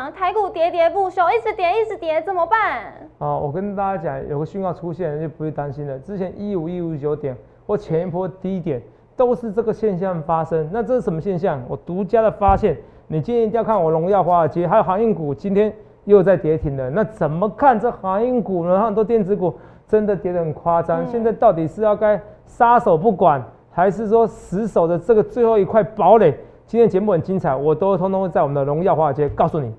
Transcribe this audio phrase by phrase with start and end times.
[0.00, 2.84] 长，台股喋喋不休，一直跌，一直跌，怎么办？
[3.18, 5.98] 啊，我跟大家讲，有个讯号出现就不会担心了。
[5.98, 7.36] 之前一五一五九点
[7.66, 8.80] 或前一波低点
[9.14, 10.66] 都是这个现象发生。
[10.72, 11.62] 那这是什么现象？
[11.68, 12.74] 我独家的发现，
[13.08, 15.70] 你今天一定要看我荣耀华尔街，还有航运股今天
[16.04, 16.88] 又在跌停了。
[16.88, 18.82] 那怎么看这航运股呢？
[18.82, 19.52] 很多电子股
[19.86, 21.06] 真的跌得很夸张。
[21.08, 26.34] 现在到底是要该撒手不管，还是说死守的这个最后一块堡垒？
[26.70, 29.74] 今天节目很精彩，我都通通在我们的荣耀华尔街告诉你。》，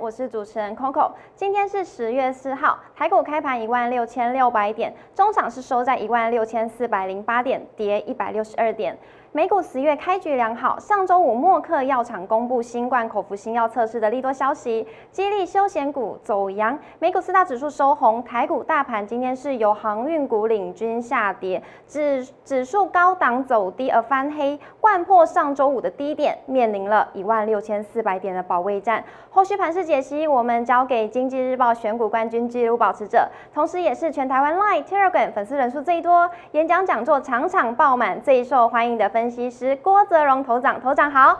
[0.00, 1.12] 我是主持人 Coco。
[1.34, 8.98] 今天是十月四号，台股开盘一万六千六百点，中场是收在一万六千四百零八点，跌一百六十二点。
[9.32, 16.76] 美股十月开局良好，上周五默克药厂公布新冠口服新药测试的利多消息，激励休闲股走阳。
[16.98, 29.04] 美股四大指数收红，台股大盘今天是由航运股领军下跌，指指数高档走低而翻黑，贯破上周五的低点，面临了一万六千四百点的保卫战。
[29.30, 40.80] 后续盘势解析，我们交给经济日报选股冠军纪录保持者，同时也是全台湾 Line、Telegram 粉丝人数最多、演讲讲座场场爆满、最受欢迎的分析师郭泽荣头长。
[40.80, 41.36] 头长好，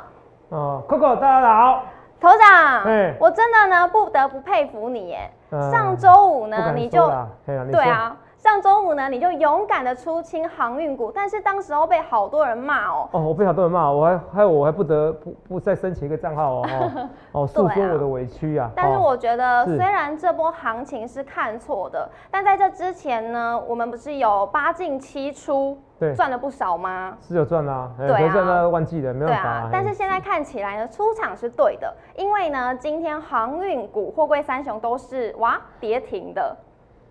[0.48, 1.84] 哦，Coco 大家好，
[2.20, 5.30] 头长，哎我真的呢不得不佩服你耶。
[5.50, 7.06] 呃上周五呢你就
[7.70, 13.06] 对啊，上周五呢你就勇敢的出清航运股，但是当时候被好多人骂哦。
[13.12, 17.08] 哦，我被好多人骂，我还还有我还不得不不再申请一个账号哦，哦，
[17.44, 18.70] 哦诉啊说我的委屈啊。
[18.74, 27.18] 但是哦我觉得，是虽然这波行情是看错的，但在这之前呢，我们不是有八进七出，对赚了不少吗？
[27.20, 36.56] 是有赚啊，哎对啊忘记了，没对办法啊，但是嘿现在看起来呢，出场是对的，因为呢，今天航运股、货柜三雄都是哇跌停的，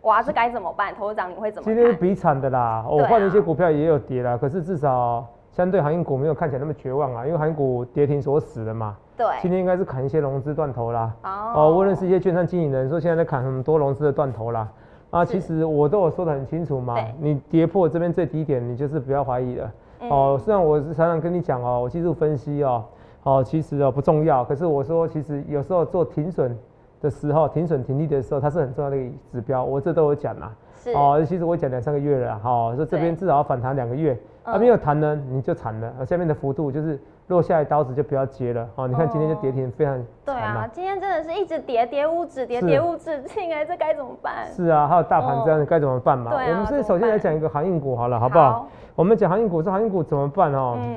[0.01, 0.93] 哇，这该怎么办？
[0.95, 1.73] 头长你会怎么看？
[1.73, 8.95] 今天是比惨的啦，我换了一些股票也有跌啦，可是至少相对航运股没有看起来那么绝望啊，因为航运股跌停锁死了嘛。
[9.17, 11.13] 对今，天应该是砍一些融资断头啦。
[11.23, 14.67] 哦哦，我认识一些券商经理人说现在在砍很多融资的断头啦。
[15.09, 19.71] 啊，其实我都有说的很清楚嘛，你跌破这边最低点，你就是不要怀疑了。
[20.01, 22.85] 嗯哦，虽然我是常常跟你讲哦，我技术分析哦，
[23.23, 26.57] 哦，其实哦不重要，可是我说其实有时候做停损
[27.01, 30.51] 的时候，停损停利的时候，它是很重要的一个指标，我这都有讲啦。
[30.75, 44.47] 是哦，其实我讲两三个月了，哈、说这边至少要反弹两个月，啊嗯没有弹呢，你就惨了，而下面的幅度就是落下来刀子就不要接了，哦，你看今天就跌停非常对啊，今天真的是一直跌跌无止，跌是跌无止境哎，这该怎么办？
[44.53, 46.31] 是啊，还有大盘这样，该怎么办嘛？
[46.31, 48.65] 对啊我们是首先来办讲一个航运股好了，好不好？
[48.95, 50.77] 我们讲航运股，这航运股怎么办哦？
[50.79, 50.95] 嗯，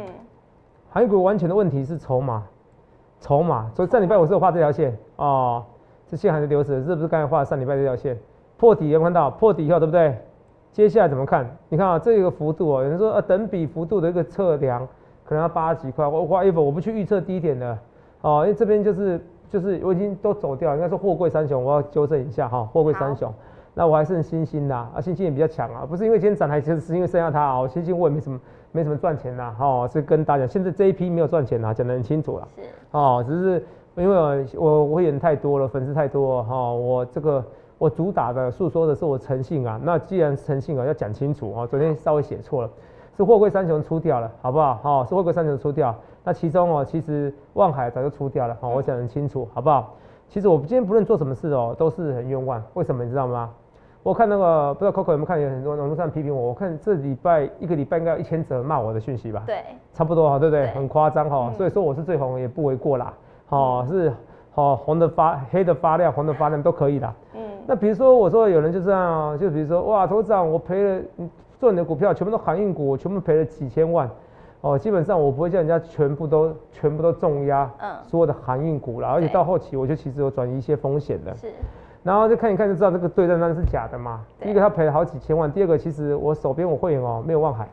[0.90, 2.44] 航运股完全的问题是筹码，
[3.20, 3.68] 筹码。
[3.74, 5.64] 所以上礼拜我是有画这条线哦，
[6.12, 8.14] 这线还是流死，是不是刚才画的上礼拜这条线
[8.58, 9.30] 破底有没有看到？
[9.30, 10.14] 破底以后对不对？
[10.70, 11.46] 接下来怎么看？
[11.70, 14.86] 你看啊，这个幅度哦，有人说呃等比幅度的一个测量
[15.24, 17.78] 可能要八十几块，我花一本我不去预测低点的
[18.20, 19.18] 哦，因为这边就是
[19.48, 23.32] 就是我已经都走掉，应该说货柜三雄，我要纠正一下哈，货柜三雄。
[23.72, 28.38] 那我还剩星星啦，啊，星星也比较强啊，不是因为今天涨还就是因为剩下它啊，星星我也没什么
[28.70, 33.64] 没什么赚钱啦，哦，是跟大家讲，现在这一批没有赚钱啦，讲得很清楚啦，是哦，只是
[33.96, 34.16] 因为
[34.56, 37.44] 我我我演太多了，粉丝太多哈、哦，我这个
[37.76, 42.70] 我主打的诉说的是我诚信啊，那既然是诚信啊，要讲清楚啊、哦，昨天稍微写错了，
[43.16, 44.80] 是货柜三雄出掉了，好不好？
[44.82, 45.94] 哦，是货柜三雄出掉，
[46.24, 49.94] 那其中哦，其实望海早就出掉了，好、我讲得很清楚，好不好？
[50.28, 53.50] 其实我今天不论做什么事哦，都是很冤枉，为什么你知道吗？
[54.02, 59.44] 我看那个不知道 Coco 有没有看，有很多网络上批评我，我看这礼拜一个礼拜应该有一千则骂我的讯息吧？
[59.46, 60.64] 对，差不多哈，对不对？
[60.64, 63.12] 对很夸张哈，嗯所以说我是最红也不为过啦。
[63.52, 64.12] 哦，是
[64.54, 67.14] 哦，红的发黑的发亮，红的发亮都可以啦。
[67.34, 74.10] 嗯，那比如说我说有人就这样啊，就比如说哇，头长我赔了，你做你的股票全部都航运股，我全部赔了几千万。
[74.62, 81.34] 哦，基本上我不会叫人家全部都全部都重压嗯所有的航运股啦，而且到后期我就其实有转移一些风险的。
[81.34, 81.48] 是，
[82.04, 84.20] 然后就看一看就知道这个对账单是假的嘛。
[84.40, 87.68] 第一个他赔了好几千万，第二个其实我手边我会员哦没有望海，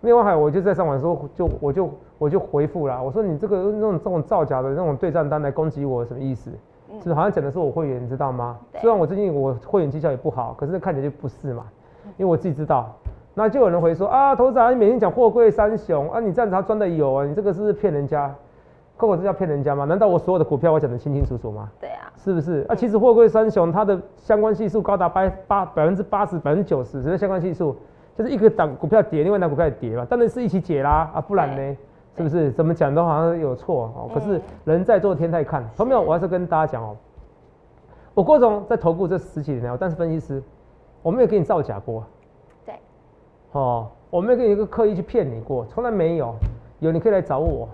[0.00, 6.50] 没有望海，我就在上网的时候就我就我就回复啦，我说你这个那种这种造假的那种对账单来攻击我什么意思？
[6.90, 8.56] 嗯是不是好像讲的是我会员，你知道吗？
[8.72, 11.64] 对虽然我最近我会员绩效也不好，可是看起来就不是嘛，
[12.16, 12.94] 因为我自己知道。
[13.34, 18.34] 那就有人回说啊，头长你每天讲货柜三雄啊，你这样子他赚的有啊，你这个是骗人家？
[18.96, 19.84] 可我这叫骗人家吗？
[19.84, 21.70] 难道我所有的股票我讲的清清楚楚吗？
[21.78, 22.64] 对啊，是不是？
[22.68, 27.76] 啊，其实货柜三雄它的相关系数高达百八百分之八十、百分之九十，只是相关系数，
[28.18, 31.76] 就是一个档股票跌，另外一档股票也跌嘛，当然是一起解啦，啊，不然呢？
[32.16, 32.50] 是不是？
[32.50, 34.10] 怎么讲都好像有错哦。
[34.12, 36.02] 可是人在做天在看，同没有？
[36.02, 36.96] 我还是跟大家讲哦，
[38.14, 40.42] 我郭总在投顾这十几年了，但是分析师，
[41.00, 42.04] 我没有给你造假过。
[42.66, 42.74] 对。
[43.52, 46.34] 哦，我没有给你一个刻意去骗你过，从来没有。
[46.80, 47.68] 有你可以来找我，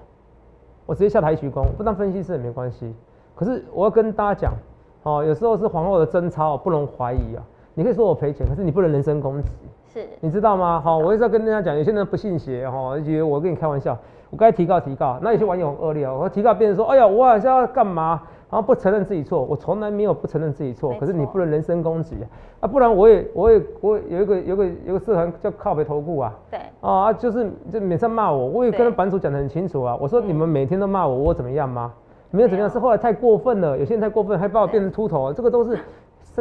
[0.85, 2.95] 我直接下台鞠躬，不当分析师也没关系。
[3.35, 4.55] 可是我要跟大家讲，
[5.05, 7.43] 哦，有时候是皇后的贞操，不容怀疑啊。
[7.73, 9.49] 你可以说我赔钱，可是你不能人身攻击。
[9.95, 10.81] 是，你知道吗？
[10.81, 13.97] 好，我一直要跟大家讲，有些人不信邪，哈，觉得我跟你开玩笑。
[14.31, 18.21] 我该提告提告，那有些网友很恶劣啊，我提告别人说，哎呀，我好像要干嘛，
[18.51, 20.93] 然后不承认自己错，我从来没有不承认自己错。
[20.99, 22.17] 可是你不能人身攻击
[22.59, 26.35] 啊，不然我也我也我有一个有个有个社团叫靠北投顾啊。
[26.51, 26.59] 对。
[26.81, 29.97] 啊，就是就每次骂我，我也跟版主讲得很清楚啊。
[30.01, 31.93] 我说你们每天都骂我，我怎么样吗？
[32.33, 35.79] 没有怎么样，是后来太过分了，有些人太过分，还把我变成秃头，这个都是。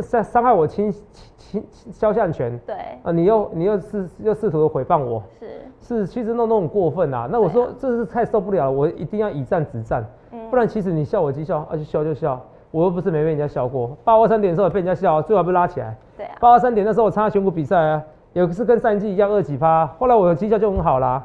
[0.01, 0.93] 伤伤害我亲
[1.37, 5.47] 亲肖像权，对啊，你又你又试又试图的诽谤我，是
[5.81, 7.27] 是，其实弄都很过分啊。
[7.31, 10.05] 那我说这是太受不了了，我一定要以战止战，
[10.49, 12.39] 不然其实你笑我讥笑，啊就笑就笑，
[12.71, 13.95] 我又不是没被人家笑过。
[14.03, 15.95] 八二三点的时候被人家笑，最后被拉起来。
[16.17, 18.03] 对啊，八二三点那时候我参加选股比赛啊，
[18.33, 21.23] 有是跟上一季一样二几趴，后来我的绩效就很好啦，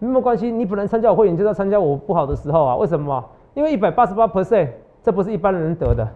[0.00, 3.24] 没有关系，你本来参加我会员就是要参加我不好的时候啊，为什么？
[3.54, 4.68] 因为一百八十八 percent，
[5.02, 6.08] 这不是一般人能得的。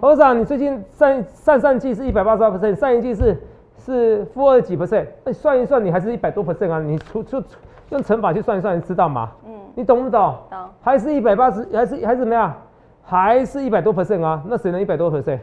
[0.00, 3.36] 董事长，你最近上上上季是一百八十二 percent，上一季是
[3.78, 6.78] 是负二几 percent，那算一算，你还是一百多 percent 啊？
[6.80, 7.42] 你出出
[7.90, 9.32] 用乘法去算一算，你知道吗？
[9.44, 10.36] 嗯，你懂不懂？
[10.48, 10.58] 懂。
[10.80, 12.54] 还是一百八十，还是还是怎么样？
[13.02, 14.40] 还是一百多 percent 啊？
[14.46, 15.40] 那谁能一百多 percent？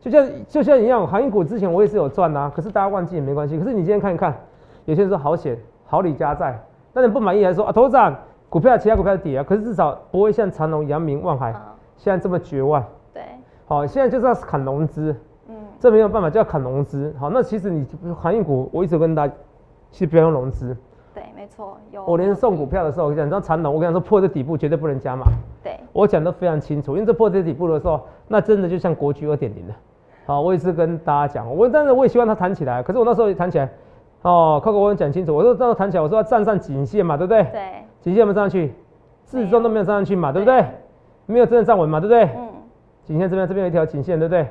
[0.00, 3.58] 就像就像一样，航运股之前我也是有赚啊，可是大家忘记也没关系。
[3.58, 4.34] 可是你今天看一看，
[4.84, 8.14] 有些人说好险，好礼加在，那你不满意还是说啊，董事长，
[8.50, 11.54] 股票其他股票跌啊，可是至少不会像长隆、阳明、望海
[11.96, 12.84] 现在这么绝望。
[13.72, 15.16] 好，现在就是要砍融资，
[15.48, 17.10] 嗯，这没有办法，就要砍融资。
[17.18, 17.86] 好，那其实你
[18.20, 19.32] 航运股，我一直跟大家，
[19.90, 20.76] 其实不要用融资。
[21.14, 22.04] 对，没错，有。
[22.04, 25.24] 我连送股票的时候，我讲，你知道长龙，我跟你说破这底部绝对不能加码。
[25.64, 27.98] 对，我讲的非常清楚，因为这破这底部的时候，
[28.28, 29.72] 那真的就像国局二点零的。
[30.26, 33.66] 好，我也是跟大家讲，我但是我也希望它弹起来，可是我那时候也弹起来，
[34.20, 37.42] 哦，扣扣我讲清楚，我说这样弹起来，我说要站上颈线嘛，对不对？
[37.44, 37.62] 对。
[38.02, 38.74] 颈线有没有站上去？
[39.24, 40.62] 始终都没有站上去嘛，对不对？
[41.24, 42.24] 没有真的站稳嘛，对不对？
[42.36, 42.51] 嗯。
[43.04, 44.46] 颈线这边，这边有一条颈线，对不对？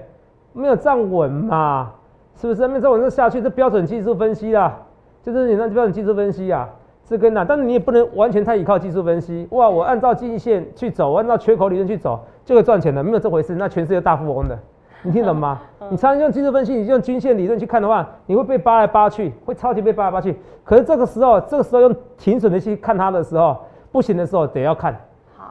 [0.53, 1.92] 没有站稳嘛，
[2.36, 2.68] 是不是？
[2.68, 4.77] 没有站稳就下去，这标准技术分析啦，
[5.24, 6.68] 就是你那标准技术分析啊，
[7.06, 7.45] 这根呐。
[7.48, 9.48] 但是你也不能完全太依靠技术分析。
[9.51, 13.56] 哇，我按照均线去走，按照缺口理论去走，就会赚钱的，没有这回事。
[13.56, 14.59] 那全世界大富翁的，
[15.03, 15.62] 你听懂吗？
[15.89, 20.36] 你常常用技术分析，你用均线理论去看的话，你会被扒来扒去，会超级被扒来扒去。
[20.63, 23.57] 可是这个时候，这个时候用停损的去看它的时候，
[23.92, 24.94] 不行的时候得要看。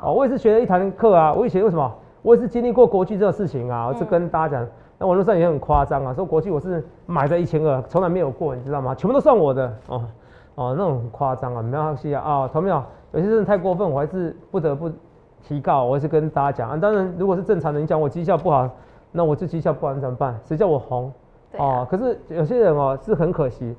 [0.03, 1.33] 哦，我也是学了一堂课啊。
[1.33, 1.91] 我以前为什么？
[2.23, 4.69] 我也是经历过国际这个事情啊，我是跟大家讲，
[4.99, 8.95] 那网络上也很夸张啊，说国际我是买在一千二，从来没有过，你知道吗？
[8.95, 10.05] 全部都算我的哦
[10.57, 12.83] 哦，那种很夸张啊，没有戏啊啊，同没有？
[13.13, 14.91] 有些人太过分，我还是不得不
[15.43, 15.85] 提告。
[15.85, 18.69] 我也是跟大家讲啊，当然如果是正常的，你讲我绩效不好，
[19.11, 20.39] 那我这绩效不好怎么办？
[20.45, 21.13] 谁叫我红？
[21.57, 23.75] 哦，可是有些人哦是很可惜，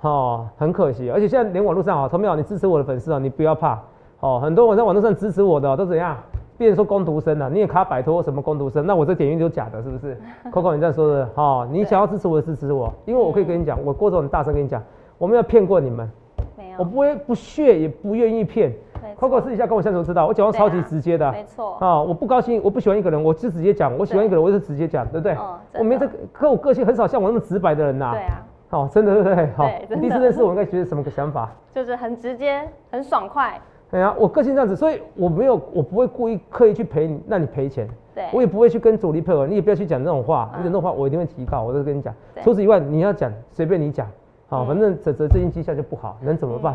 [0.00, 2.34] 哦很可惜，而且现在连网络上啊，同没有？
[2.34, 3.78] 你支持我的粉丝啊，你不要怕
[4.20, 6.16] 哦，很多我在网络上支持我的都怎样？
[6.58, 8.86] 别人说工读生啊，你也卡摆脱什么工读生？
[8.86, 10.16] 那我这点运就假的，是不是？
[10.52, 11.66] Coco，你这样说的哈？
[11.70, 14.82] 你想要支持我，支持我，因为我可以跟你讲，我郭总很大声跟你讲，
[15.18, 16.08] 我没有骗过你们，
[16.56, 18.72] 没有，我不会不屑，也不愿意骗。
[19.18, 25.36] Coco 私底下跟我相处知道，我讲话超级直接的，没错啊，我不高兴，我不喜欢一个人，我就直接讲；我喜欢一个人，我就直接讲，对不对？
[25.78, 28.12] 我没这个，可我个性很少像我那么直白的人呐。
[28.12, 29.46] 对啊，好，真的对不对？
[29.56, 29.68] 好，
[30.00, 31.50] 第一次认识我应该觉得什么个想法？
[31.70, 33.60] 就是很直接，很爽快。
[33.92, 37.86] 对啊，我个性这样子，所以我没有，我不会故意刻意去赔你，让你赔钱。
[38.14, 42.14] 对，我也不会去跟主力配合，你也不要去讲这种话，你讲这种话我一定会提高，我都跟你讲。
[42.40, 44.06] 除此以外，你要讲随便你讲，
[44.48, 46.74] 好，反正这这最近绩效就不好，能怎么办？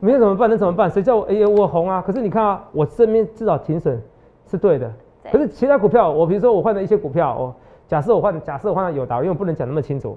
[0.00, 0.48] 没有怎么办？
[0.48, 0.90] 能怎么办？
[0.90, 2.02] 谁叫我哎呀我红啊？
[2.06, 4.02] 可是你看啊，我身边至少停损
[4.46, 4.90] 是对的。
[5.30, 7.54] 可是其他股票，我比如说我换了一些股票，哦，
[7.86, 10.16] 假设我换，假设我换了友达，因为我不能讲那么清楚。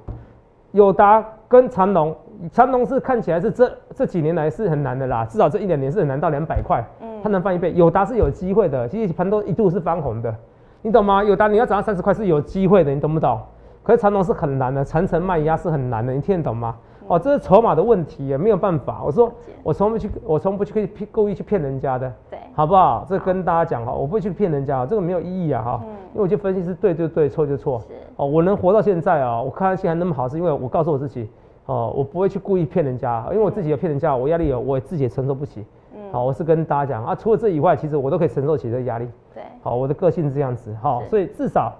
[0.71, 2.15] 友达跟长隆，
[2.51, 7.73] 长隆是看起来是这这几年来是很难的啦，至少这一两年是很难到两百块，嗯，它能翻一倍。
[7.73, 10.33] 友达是有机会的，其实盘都一度是翻红的，
[10.81, 11.21] 你懂吗？
[11.23, 13.39] 友达你要涨到三十块是有机会的，你懂不懂？
[13.83, 16.75] 可是长隆是很难的，长城卖压是很难的，你听得懂吗？
[17.07, 19.01] 哦，这是筹码的问题，也没有办法。
[19.03, 19.31] 我说
[19.63, 23.03] 我从不去，我从不去可以骗故意去骗人家的，对，好不好？
[23.09, 25.81] 这跟大家讲哈，我不会去骗人家，这个没有意义啊哈，
[26.13, 27.81] 因为我就分析是对就对，错就错。
[28.15, 31.27] 哦，我能活到现在啊，我看现在那么好，是因为我告诉我自己，
[31.69, 35.63] 哦，我不会去故意骗人家，因为我自己有骗人家，我压力有，我自己也承受不起。
[35.95, 39.07] 嗯，好，我是跟大家讲啊，除了这以外，其实我都可以承受起这个压力。
[39.35, 41.71] 对，好，我的个性是这样子，好，所以至少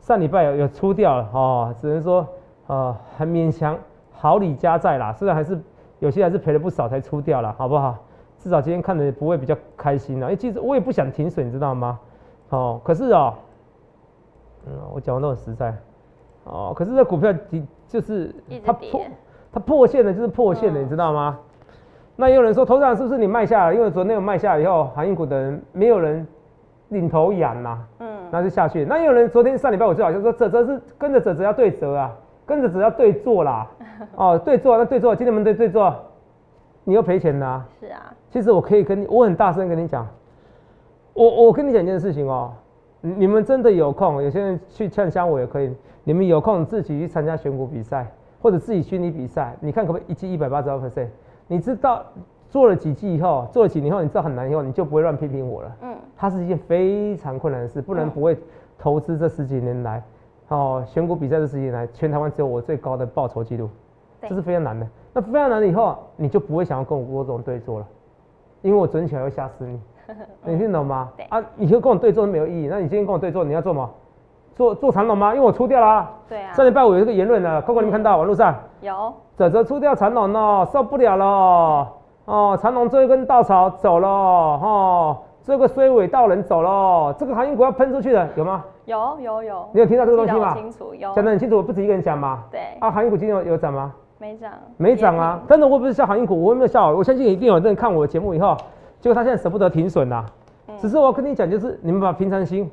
[0.00, 2.26] 上礼拜有有出掉了，哦，只能说
[2.68, 3.76] 呃很勉强。
[4.12, 5.60] 好礼加在啦，虽然还是
[5.98, 7.98] 有些还是赔了不少才出掉了，好不好？
[8.38, 10.26] 至少今天看的不会比较开心啊。
[10.26, 12.00] 因为其实我也不想停损，你知道吗？
[12.48, 13.34] 哦，可是哦，
[14.66, 15.74] 嗯，我讲的都很实在。
[16.44, 17.38] 哦，可是这股票的
[17.86, 18.34] 就是
[18.64, 19.02] 它破
[19.54, 21.38] 它破线了，就是破线了，你知道吗？
[22.16, 23.74] 那也有人说，头上是不是你卖下了？
[23.74, 26.26] 因为昨天有卖下以后，航运股的人没有人
[26.88, 28.84] 领头羊呐，嗯，那就下去。
[28.84, 32.12] 那也有人昨天上礼拜我最好就说，泽泽是跟着泽泽要对折啊，
[32.44, 33.66] 跟着泽要对做啦，
[34.16, 35.94] 哦，对做那对做，今天我们对对做，
[36.82, 37.62] 你又赔钱呐？
[37.78, 38.12] 是啊。
[38.30, 40.04] 其实我可以跟你，我很大声跟你讲，
[41.12, 42.52] 我我跟你讲一件事情哦，
[43.00, 45.72] 你们真的有空，有些人去呛香我也可以。
[46.06, 48.06] 你们有空自己去参加选股比赛，
[48.44, 51.06] 或者自己虚拟比赛，你看可不可以一季一百八十二 percent？
[51.46, 52.04] 你知道
[52.50, 55.76] 做了几季以后，做了几年后，你知道很难以后，你就不会乱批评我了。
[55.80, 58.36] 嗯，它是一件非常困难的事，不然不会
[58.78, 60.02] 投资这十几年来，
[60.48, 63.70] 哦，选股比赛这十几年来，全台湾只有我最高的报酬记录，
[64.20, 64.86] 这是非常难的。
[65.14, 67.88] 那非常难了以后，你就不会想要跟我过这种对坐了，
[68.60, 69.80] 因为我准起来会吓死你，
[70.44, 71.10] 你听懂吗？
[71.30, 72.66] 啊，以后跟我对坐没有意义。
[72.66, 73.90] 那你今天跟我对坐，你要做吗？
[74.54, 75.34] 做做长龙吗？
[75.34, 76.08] 因为我出掉了。
[76.28, 76.52] 对啊。
[76.52, 79.12] 上礼拜五有一个言论呢，扣扣你们看到网络上有。
[79.36, 81.88] 泽泽出掉长龙了，受不了了。
[82.26, 88.64] 哦，长龙这一根稻草走了，哦，这个衰尾道人走了，这个行业股要喷出去的，有吗？
[88.84, 89.68] 有有有。
[89.72, 90.54] 你有听到这个东西吗？
[90.54, 91.12] 清楚有。
[91.14, 92.44] 讲得很清楚，不止一个人讲吗？
[92.50, 92.60] 对。
[92.80, 93.92] 啊，行业股今天有有涨吗？
[94.18, 94.50] 没涨。
[94.76, 95.40] 没涨啊！
[95.48, 98.56] 但是我不是笑行业股，我没有笑，我相信一定有人看我的节目以后，
[99.00, 100.24] 结果他现在舍不得停损呐。
[100.78, 102.70] 只是我跟你讲，就是你们把平常心。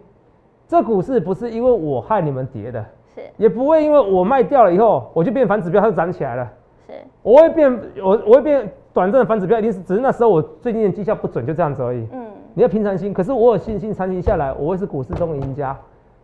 [0.71, 2.81] 这股市不是因为我害你们跌的，
[3.13, 6.49] 是，也不会因为我卖掉了以后，我就变反指标，它就涨起来了，
[6.87, 12.07] 是，我会变，我我会变短暂的反指标，一定是只是那时候我最近的绩效不准，就这样子而已。
[12.13, 15.77] 嗯，你要平常心，可是我有信心，长期下来我会是股市中的赢家，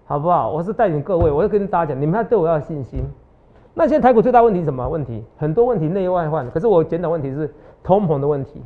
[0.06, 0.50] 好不好？
[0.50, 3.04] 我是带领各位，我会跟大家讲，你们要对我要有信心。
[3.74, 5.25] 那现在台股最大问题是什么问题？
[5.36, 8.62] 很多问题内外患，可是我检讨问题是通膨的问题。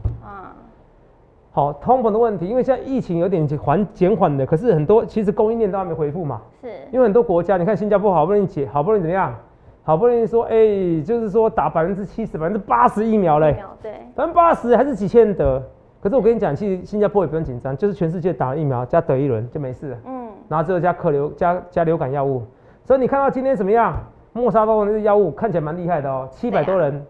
[1.51, 1.53] 啊。
[1.53, 6.41] 好，通膨的问题，因为现在疫情有点缓减缓的，可是很多其实供应链都还没恢复嘛。
[6.61, 6.67] 是。
[6.91, 9.35] 因为很多国家，你看新加坡好不容易解，好不容易怎么样？
[9.83, 13.57] 好不容易说，哎，就是说打百分之七十、百分之八十疫苗嘞。
[13.81, 13.91] 对。
[14.15, 15.61] 百分之八十还是几千得，
[15.99, 19.97] 可是我跟你讲，其实新加坡也不用紧张，就是全世界打了疫苗加得一轮就没事了。
[20.05, 20.29] 嗯。
[20.47, 22.43] 然后之后加客流加加流感药物，
[22.83, 23.97] 所以你看到今天怎么样？
[24.33, 27.05] 莫沙多那个药物看起来蛮厉害的哦，七百多人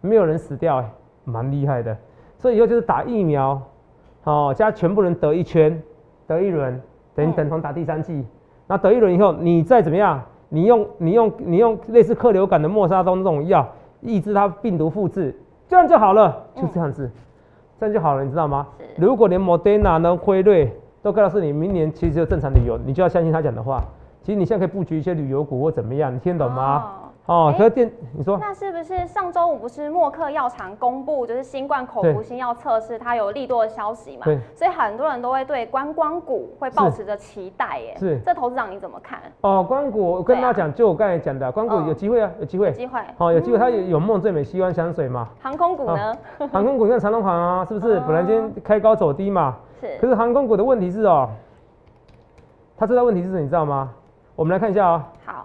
[0.00, 0.90] 没有人死掉，哎，
[1.24, 1.96] 蛮厉害的。
[2.36, 3.58] 所以以后就是打疫苗。
[4.26, 5.80] 哦，加全部人得一圈，
[6.26, 6.80] 得一轮，
[7.14, 8.24] 等于等同打第三剂。
[8.66, 13.64] 那得一轮以后，你再怎么样，你用你用你用类似克流感的莫沙东这种药，
[14.00, 15.32] 抑制它病毒复制，
[15.68, 17.08] 这样就好了，就这样子，
[17.78, 18.66] 这样就好了，你知道吗？
[18.96, 23.84] 如果连莫德纳呢、辉瑞都告诉你明年其实有正常旅游，你就要相信他讲的话。
[24.22, 27.05] 其实你现在可以布局一些旅游股或怎么样，你听懂吗？
[27.26, 34.22] 哦，可是电，你说那是不是上周五不是默克药厂公布就是新冠口服新药测试它有利多的消息嘛？
[34.24, 37.96] 对，所以很多人都会对观光股会保持着期待耶。
[37.98, 39.18] 是，这投资长你怎么看？
[39.40, 45.28] 哦，观光股我跟大家讲，就我刚才讲的，观光股有机会啊，有机会，机会，好，有机会，它有有梦最美，希望香水嘛。
[45.40, 46.16] 航空股呢？
[46.52, 47.98] 航空股你看长龙航啊，是不是？
[48.06, 49.56] 本来今天开高走低嘛。
[49.80, 49.98] 是。
[50.00, 51.28] 可是航空股的问题是哦，
[52.78, 53.40] 它最大问题是什么？
[53.40, 53.90] 你知道吗？
[54.36, 55.08] 我们来看一下啊。
[55.24, 55.35] 好。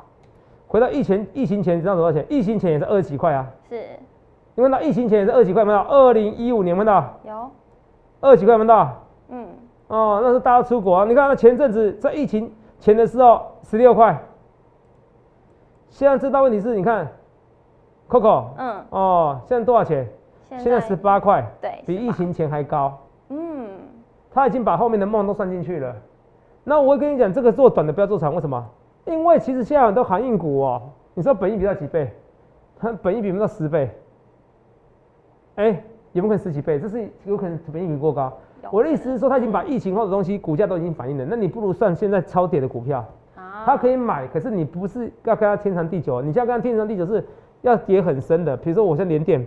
[0.72, 2.26] 回到疫情疫情前，你知道多少钱？
[2.30, 3.46] 疫情前也是二十几块啊。
[3.68, 3.78] 是。
[4.56, 5.80] 你问到疫情前也是二十几块，没有？
[5.82, 7.04] 二零一五年问到。
[7.26, 7.52] 有。
[8.22, 8.90] 二十几块问到。
[9.28, 9.50] 嗯。
[9.90, 11.04] 哦，那是大家出国啊。
[11.04, 12.50] 你看，那前阵子在疫情
[12.80, 14.18] 前的时候十六块。
[15.90, 17.06] 现在最大问题是你看
[18.08, 18.46] ，Coco。
[18.56, 18.86] 嗯。
[18.92, 20.08] 哦，现在多少钱？
[20.58, 21.46] 现在十八块。
[21.60, 21.84] 对。
[21.86, 22.98] 比疫情前还高。
[23.28, 23.68] 嗯。
[24.34, 25.94] 他已经把后面的梦都算进去了。
[26.64, 28.66] 那我会跟你讲，这个做短的不要做长，为什么？
[29.06, 30.82] 因为其实现在很多航运股哦，
[31.14, 32.12] 你说本益比到几倍？
[32.80, 33.90] 它 本益比不到十倍，
[35.56, 36.80] 哎，有没有可能十几倍？
[36.80, 38.32] 这是有可能本益比过高。
[38.72, 43.04] 我的意思是说，他已经把疫情后的东西股价都已经反映了，那你不如算现在超跌的股票，
[43.66, 44.28] 他可以买。
[44.28, 47.26] 可是你不是要跟他天长地久，你现在跟他天长地久是
[47.62, 48.56] 要跌很深的。
[48.56, 49.46] 比如说我现在连电，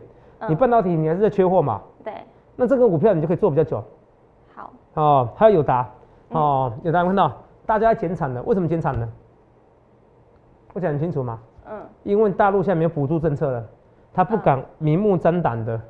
[0.49, 1.81] 你半导体你还是在缺货嘛？
[2.05, 2.13] 对。
[2.57, 3.83] 那这个股票你就可以做比较久。
[4.55, 4.73] 好。
[4.95, 5.89] 哦，还有友达，
[6.31, 7.33] 哦，友达看到
[7.67, 9.09] 大家减产了，为什么减产呢？
[10.75, 11.39] 我讲很清楚吗？
[11.71, 13.65] 嗯，因为大陆现在没有补助政策了，
[14.13, 15.81] 他不敢明目张胆的，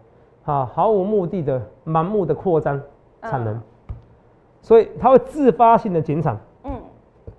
[0.44, 2.80] 啊，毫无目的的盲目的扩张
[3.22, 3.58] 产能，
[4.60, 6.38] 所以他会自发性的减产。
[6.64, 6.72] 嗯，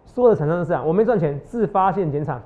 [0.05, 2.41] 所有的厂商都是这样，我没赚钱，自发性减产，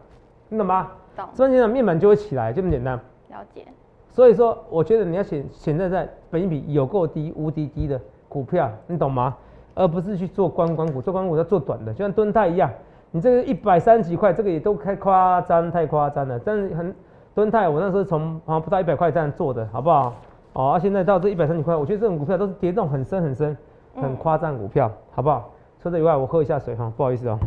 [0.50, 0.92] 你懂吗？
[1.16, 1.26] 懂。
[1.34, 3.00] 赚钱了面板就会起来，就这么简单。
[3.30, 3.66] 了解。
[4.12, 9.38] 所以说，我觉得你要选选在在本益比有够低、无敌低的股票，你懂吗？
[9.76, 12.70] 而不是去做观光股，做观光股要做短的，就像敦泰一样。
[13.12, 16.40] 你这个一百三十几块，这个也都太夸张，太夸张了。
[16.40, 16.96] 但是很
[17.34, 20.14] 敦泰，我那时候从好像不到一百块这样做的，好不好？
[20.54, 23.58] 哦，啊现在到这一百三十块，我觉得这种股票都是跌动很深很深，
[23.96, 25.50] 很嗯夸张股票，好不好？
[25.82, 27.40] 除此以外，我喝一下水哈，不好意思哦，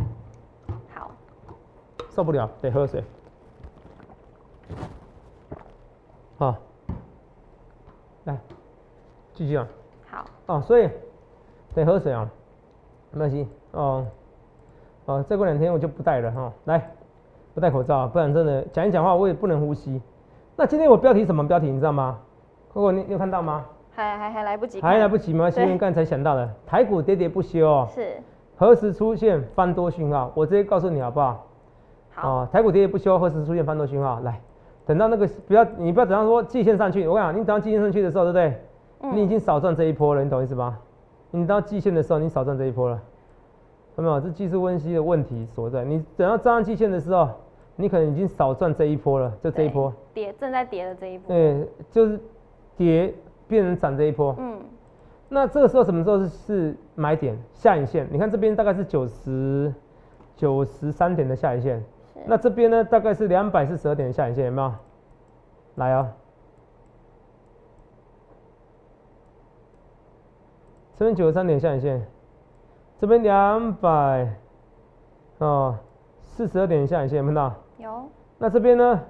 [0.93, 1.11] 好，
[2.09, 3.03] 受不了，得喝水。
[6.37, 6.55] 好，
[8.25, 8.37] 来，
[9.33, 9.67] 继续啊。
[10.09, 10.89] 好，哦，所以
[11.75, 12.27] 得喝水啊，
[13.11, 14.05] 没关系哦。
[15.05, 16.89] 哦，再过两天我就不戴了哈、来，
[17.53, 20.01] 不戴口罩啊，不然真的讲一讲话我也不能呼吸。
[20.55, 22.17] 那今天我标题什么标题你知道吗？
[22.73, 23.65] 如果你你有看到吗？
[23.95, 25.51] 还还还来不及看，还来不及吗？
[25.51, 28.13] 对因为刚才想到了，台股喋喋不休哦，是，
[28.55, 30.31] 何时出现翻多讯号？
[30.33, 31.45] 我直接告诉你好不好？
[32.13, 34.19] 好，哦，台股喋喋不休，何时出现翻多讯号？
[34.21, 34.39] 来，
[34.85, 38.47] 等到那个不要你不要等到说季线上去，我跟你讲，你等到季线上去的时候，对不对？
[39.01, 40.77] 嗯你已经少赚这一波了，你懂意思吗？
[41.31, 42.99] 你到季线的时候，你少赚这一波了，
[43.95, 44.19] 有没有？
[44.19, 45.83] 这技术分析的问题所在。
[45.83, 47.29] 你等到站上季线的时候，
[47.75, 52.19] 你可能已经少赚这一波了，就这一波，跌正在跌的这一波，对，就是
[52.75, 53.13] 跌
[53.47, 54.35] 变成涨这一波。
[54.39, 54.59] 嗯，
[55.29, 58.07] 那这个时候什么时候是是买点下影线？
[58.11, 59.73] 你看这边大概是九十
[60.35, 61.83] 九十三点的下影线，
[62.25, 64.71] 那这边呢大概是两百四十二点的下影线，有没有？
[65.75, 66.13] 来啊、
[70.95, 72.05] 这边九十三点下影线，
[73.03, 74.33] 这边两百
[75.39, 75.77] 哦
[76.21, 77.55] 四十二点下影线，有没有看到？
[77.77, 79.01] 有，那这边呢？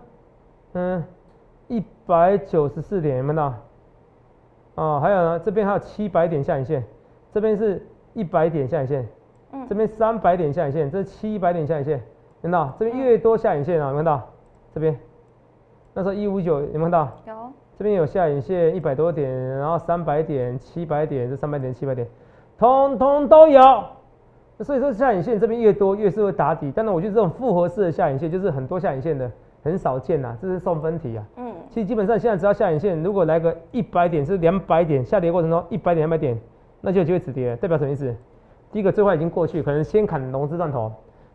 [0.74, 1.04] 嗯，
[1.68, 4.84] 一百九十四点，有没有看到？
[4.84, 6.84] 哦，还有呢，这边还有七百点下影线，
[7.32, 7.86] 这边是
[8.16, 9.08] 一百点下影线，
[9.52, 12.02] 嗯这边三百点下影线，这是七百点下影线，
[12.42, 12.76] 有没有看到？
[12.80, 14.28] 这边越多下影线啊，有没有看到？
[14.74, 15.00] 这边，
[15.94, 17.12] 那时候一五九有没有看到？
[17.28, 22.08] 有，这边有下影线一百多点，然后三百点、七百点，这三百点、七百点，
[22.58, 23.62] 通通都有。
[24.60, 26.72] 所以说下影线这边越多，越是会打底。
[26.74, 29.30] 但是我觉得这种复合式的下影线，就是很多下影线的
[29.64, 31.24] 很少见呐、这是送分题啊。
[31.38, 36.40] 嗯，其实基本上现在只要下影线，如果来个一百点是两百点，下跌过程中一百点、两百点，
[36.82, 38.16] 那就有机会止跌了，代表什么意思？
[38.72, 40.90] 第一个最坏已经过去，可能先砍融资断头；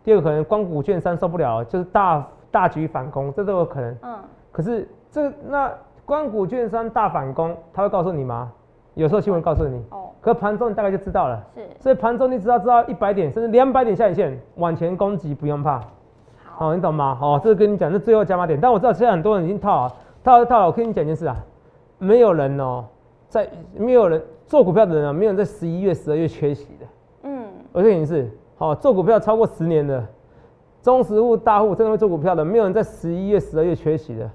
[0.05, 3.97] 第二个可能光谷券商受不了，就是大大举反攻，这都有可能。
[4.03, 4.19] 嗯，
[4.53, 5.71] 可是这那
[6.07, 8.53] 光谷券商大反攻，他会告诉你吗？
[8.99, 11.41] 有时候新闻告诉你，哦，可盘中你大概就知道了。
[11.55, 15.81] 是，所以盘中你只要知道一百点甚至两百点下影线往前攻击，不用怕。
[16.45, 17.17] 好，哦，你懂吗？
[17.23, 20.67] 哦，这个跟你讲是最后加码点，但我知道现在很多人已经套了，套了套了。
[20.67, 21.37] 我跟你讲一件事啊，
[21.99, 22.85] 没有人哦，
[23.29, 26.87] 在没有人做股票的人啊，没有人在十一月、十二月缺席的。
[27.23, 30.05] 嗯，我跟你是，好、做股票超过十年的
[30.83, 34.29] 中实户大户，真的会做股票的，没有人在十一月、十二月缺席的。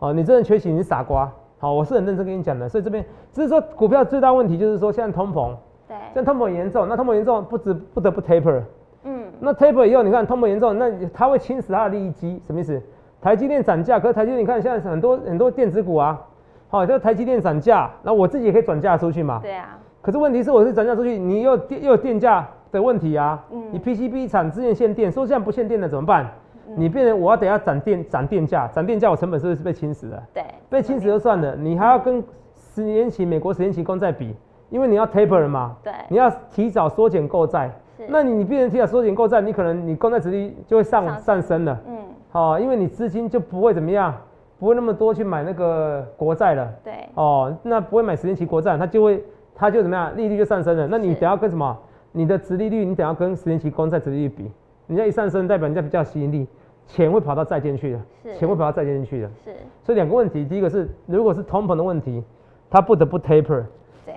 [0.00, 1.30] 哦，你真的缺席，你是傻瓜。
[1.58, 5.50] 好，我是很认真跟你讲的，所以这边只是说股票最大问题就是说现在通膨，
[5.88, 8.62] 对，现在通膨很严重，那通膨严重不止不得不 taper。
[9.04, 12.80] 嗯，那 taper 以后，你看通膨严重，那它会侵蚀它的利益基，什么意思？
[13.20, 16.20] 台积电涨价，可是台积电你看现在很多很多电子股啊，
[16.68, 19.40] 好、就台积电涨价，那我自己也可以转嫁出去嘛。
[19.42, 23.44] 对啊，可是问题是我是转嫁出去，你又又有电价的问题啊。
[23.50, 26.28] 嗯你 PCB 厂之前限电，说现在不限电了怎么办？
[26.68, 30.22] 嗯你变成我要等下涨电涨电价，涨电价我成本是不是被侵蚀了？
[30.34, 32.22] 对，被侵蚀就算了，你还要跟
[32.54, 34.34] 十年期美国十年期公债比，
[34.70, 37.70] 因为你要 taper 了嘛，对，你要提早缩减购债。
[37.96, 41.96] 是，那你你变成提早缩减购债，你可能你公债殖利率就会上上上升了，嗯，
[42.32, 44.14] 哦，因为你资金就不会怎么样，
[44.60, 50.86] 不会那么多去买那个国债了，对，哦，那不会买十年期国债，它就会它就怎么样，利率就上升了。
[50.86, 51.76] 那你是等下跟什么？
[52.12, 54.50] 你的殖利率你等下跟十年期公债殖利率比，
[54.86, 56.46] 人家一上升，代表人家比较有吸引力，
[56.88, 59.30] 钱会跑到债券去的，是，钱会跑到债券去的。
[59.44, 62.24] 是，所以两个问题，第一个是如果是通膨的问题，
[62.70, 63.62] 它不得不 taper，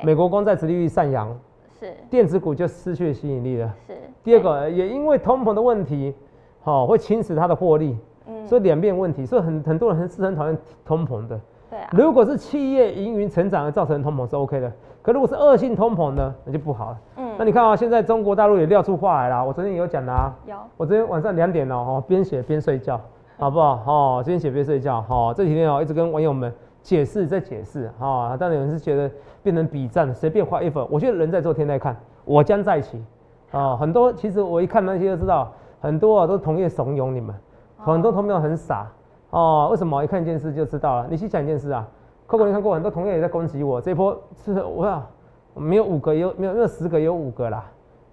[0.02, 1.38] 美国公债殖利率上扬，
[1.78, 3.76] 是，电子股就失去了吸引力了。
[3.86, 6.14] 是，第二个也因为通膨的问题，
[6.62, 11.40] 好、会侵蚀它的获利，嗯，所以两面问题，所以很很多人很是很讨厌通膨的。
[11.70, 16.98] 对啊，如果是企业营运成长而造成通膨是 OK 的，可如果是恶性通膨呢，那就不好了。
[17.18, 23.00] 嗯，那你看啊，现在中国大陆也撂出话来啦，我昨天也有讲啦、有，我昨天晚上两点哦，哦边写边睡觉，
[23.38, 23.82] 好不好？
[23.86, 29.10] 哦，边写边睡觉，哦，这几天哦一直跟网友们解释在解释，哦，当然有人是觉得
[29.42, 33.04] 变成比战，随便画一分，我觉得人在做天在看，我将在一起，
[33.52, 37.36] 哦，很多其实我一看那些就知道，很多啊都同业怂恿你们，
[37.78, 38.88] 很多同业很傻，
[39.32, 40.04] 哦，为什么？
[40.04, 41.08] 一看一件事就知道了。
[41.10, 41.88] 你去讲一件事啊
[42.32, 45.06] ，Coco 你看过很多同业也在攻击我，这一波是我要
[45.54, 47.66] 没有五个，有没有没有十个，有五个啦。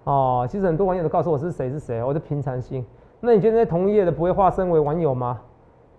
[0.03, 2.85] 哦，其实很多网友都告诉我是谁是谁，我的平常心。
[3.21, 5.39] 那你觉得那些同业的不会化身为网友吗？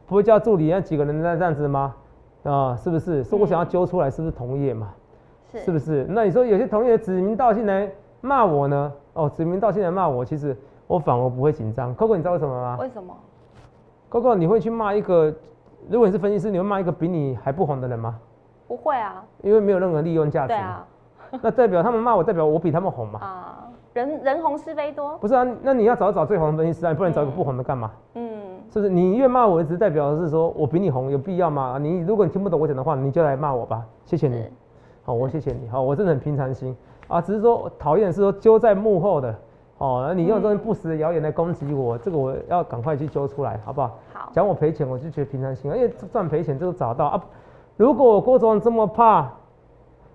[0.07, 1.95] 不会叫助理那几个人在这样子吗？
[2.43, 3.25] 啊、是不是？
[3.25, 4.93] 所以我想要揪出来是不是同业嘛？
[5.53, 6.07] 是，是不是？
[6.09, 8.93] 那你说有些同业指名道姓来骂我呢？
[9.13, 10.57] 哦，指名道姓来骂我，其实
[10.87, 11.95] 我反而不会紧张。
[11.95, 13.15] Coco 你知道为什么吗为什么
[14.11, 15.33] ？？Coco 你会去骂一个，
[15.89, 18.19] 如果你是分析师，你会骂一个比你还不红的人吗？
[18.69, 20.49] 不会啊，因为没有任何利用价值。
[20.49, 20.87] 对啊，
[21.43, 23.21] 那代表他们骂我，代表我比他们红嘛？
[23.21, 27.91] 啊，人人红是非多，不是啊，那你要找找最红的分析师啊，你不能找一个不红的干嘛？
[28.15, 28.31] 嗯，
[28.71, 28.89] 是不是？
[28.91, 31.79] 你越骂我，只代表是说我比你红，有必要吗？
[31.81, 34.45] 你如果你听不懂我讲的话，你就来骂我吧，谢谢你。
[35.03, 35.69] 好，我谢谢你。
[35.69, 36.77] 好，我真的很平常心
[37.09, 39.35] 啊，只是说讨厌是说揪在幕后的，
[39.81, 43.99] 哦，那你用这种不实的谣言来攻击我，这个我要赶快去揪出来，好不好？
[44.13, 47.25] 好，讲我赔钱，我就觉得平常心，因为赚赔钱这都找到啊。
[47.79, 49.27] 如果我郭总这么怕，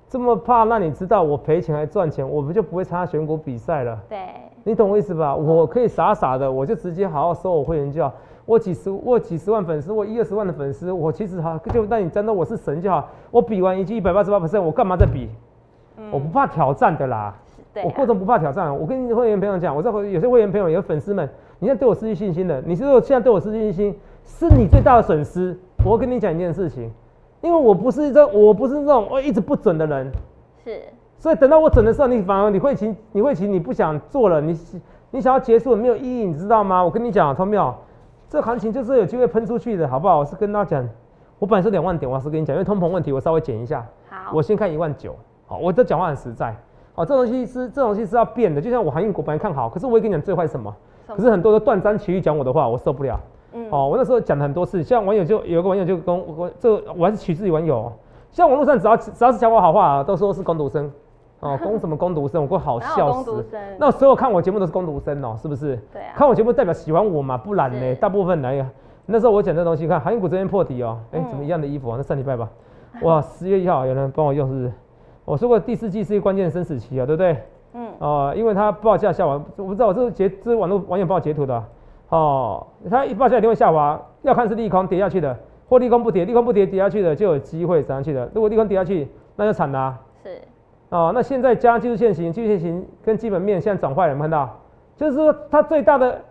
[0.08, 4.00] 这么怕，那你知道我赔钱还赚钱，我不就不会参加选股比赛了？
[4.08, 4.20] 对，
[4.64, 5.36] 你懂我意思吧？
[5.36, 8.14] 我可以傻傻的，我就直接好好收我会员就好。
[8.46, 13.04] 我几十我几十万粉丝，我一二十万的粉丝，我其实哈就让你真的我是神就好。
[13.32, 15.28] 我比完一句一百八十八 percent，我干嘛再比？
[15.98, 17.34] 嗯我不怕挑战的啦。
[17.76, 18.74] 对啊，我过程不怕挑战。
[18.74, 25.56] 我跟会员朋友讲，我在有些会员朋友有粉丝们，你现在对我失去信心了，你是说现在对我失去信心，是你最大的损失。
[25.84, 26.90] 我跟你讲一件事情，
[27.42, 30.10] 因为我不是这我不是那种我一直不准的人，
[30.64, 30.82] 是，
[31.20, 34.58] 所以等到我准的时候，你反而你会请你会请你不想做了，你
[35.12, 36.82] 你想要结束没有意义，你知道吗？
[36.82, 37.78] 我跟你讲，聪妙，
[38.30, 40.20] 这行情就是有机会喷出去的，好不好？
[40.20, 40.90] 我是跟大家讲，
[41.40, 46.56] 我本来是两万点，我是跟你讲，因为通膨问题，我稍微减一下，好，我先看一万九，好，我这讲话很实在，
[46.96, 50.74] 好，这东西是这东西是要变的，就像我航运股本来看好，可是我也跟你讲最坏什么？
[51.08, 53.20] 可是很多都断章取义讲我的话，我受不了。
[53.54, 57.94] 嗯，哦，我那时候讲了很多次，像网友就有一个网友就跟我我这个我还是取自于网友哦，
[58.32, 60.90] 像网络上只要只要是讲我好话、啊，都说是攻读生，
[61.42, 63.46] 哦，攻什么攻读生，我过好笑死。
[63.78, 65.78] 那所有看我节目都是攻读生哦，是不是？
[65.92, 68.70] 对啊，看我节目代表喜欢我嘛，不然呢，大部分来呀。
[69.06, 71.96] 那时候我讲这东西，看航运股这边破底哦，哎、嗯怎么一样的衣服啊？
[71.98, 72.50] 那上礼拜吧，
[73.04, 74.74] 哇，十月一号有人帮我用，是不是？
[75.26, 77.36] 我说过第四季是一个关键生死期啊，对不对？
[77.74, 81.68] 嗯，哦、因为它报价下滑，我不知道我，这是截这是网络网友帮我截图的啊。
[82.10, 85.36] 哦，它一报价一定会下滑，要看是利空跌下去的，
[85.68, 88.30] 或利空不跌，利空不跌跌下去的就有机会涨上去的。
[88.34, 90.40] 如果利空跌下去，那就惨啦、是，
[90.90, 94.58] 哦，那现在加技术线型，技术线型跟基本面现在转坏了，有没有看到？
[94.96, 96.22] 就是说它最大的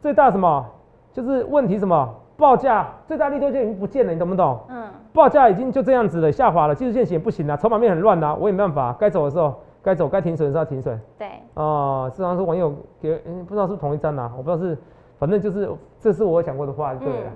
[0.00, 0.64] 最大什么？
[1.12, 2.08] 就是问题什么？
[2.42, 4.58] 报价最大利多就已经不见了，你懂不懂？
[4.68, 11.00] 嗯，报价已经就这样子了，下滑了，技术线型也不行了，筹码面很乱呐，我也没办法，该走的时候该走，该停损的时候要停损。
[11.16, 14.76] 对，哦，这好像是网友给，嗯不知道是同一张呐、我不知道是，
[15.18, 17.32] 反正就是这是我讲过的话，对了，嗯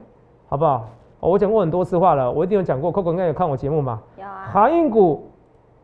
[0.49, 0.89] 好不好？
[1.21, 4.03] 哦我讲过很多次话了，我一定有讲过，Coco 应该有看我节目嘛。
[4.19, 5.31] 有啊，航运股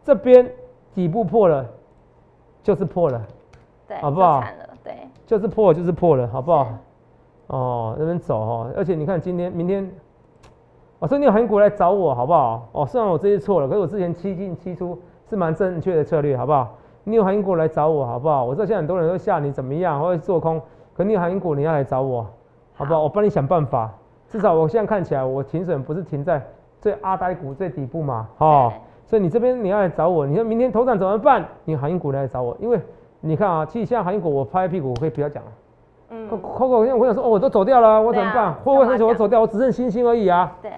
[0.05, 0.51] 这边
[0.95, 1.65] 底部破了，
[2.63, 3.23] 就是破了，
[3.89, 4.45] 对，好不好
[4.85, 4.95] 对，
[5.27, 6.71] 就是破了，就是破了，好不好是？
[7.49, 9.91] 哦，那边走哦，而且你看今天、明天，
[10.99, 12.69] 我说你有航运股来找我，好不好？
[12.73, 16.77] 哦，虽然我这次错了，可是我之前七进七出是蛮正确的策略，好不好？
[17.05, 18.45] 你有航运股来找我，好不好？
[18.45, 20.61] 我知道现在很多人都吓你怎么样，或者做空，
[20.95, 22.25] 可你有航运股你要来找我，
[22.75, 23.03] 好不好？
[23.03, 23.93] 我帮你想办法，
[24.29, 26.41] 至少我现在看起来我停损不是停在
[26.81, 28.73] 最阿呆股最底部嘛，哦，
[29.05, 31.45] 所以你这边你要来找我，你说明天头涨怎么办？
[31.65, 32.81] 你航运股来找我，因为
[33.21, 35.51] 你看啊，其实现在航运股我拍屁股我可以不要讲了。
[36.15, 38.53] 嗯，Coco，我想说，哦，我都走掉了，我怎么办？
[38.53, 39.41] 会不会很我走掉？
[39.41, 40.53] 我只剩星星而已啊！
[40.61, 40.71] 对，